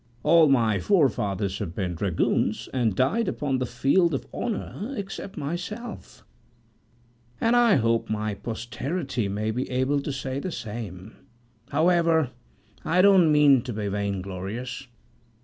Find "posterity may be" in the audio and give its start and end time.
8.33-9.69